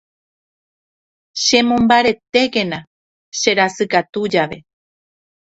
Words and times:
Chemombaretékena 1.43 2.79
cherasykatu 3.39 4.21
jave. 4.33 4.57